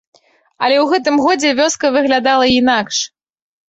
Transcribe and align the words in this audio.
Але 0.63 0.77
ў 0.79 0.85
гэтым 0.93 1.21
годзе 1.27 1.53
вёска 1.61 1.95
выглядала 2.01 2.53
інакш. 2.59 3.09